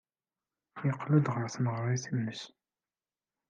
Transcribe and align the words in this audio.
Yeqqel 0.85 1.21
ɣer 1.33 1.47
tneɣrit-nnes. 1.51 2.41